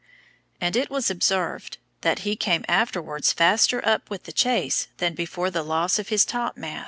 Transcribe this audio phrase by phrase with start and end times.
[0.59, 5.51] And it was observed, that he came afterwards faster up with the chase than before
[5.51, 6.79] the loss of his top masts.